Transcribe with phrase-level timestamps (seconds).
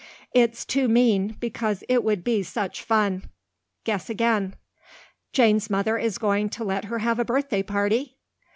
[0.33, 3.29] It's too mean, because it would be such fun.
[3.83, 4.55] Guess again."
[5.31, 8.17] "Jane's mother is going to let her have a birthday party?"